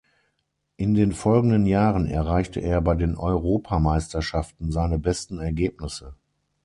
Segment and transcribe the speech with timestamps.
[0.77, 6.15] In den folgenden Jahren erreichte er bei den Europameisterschaften seine besten Ergebnisse.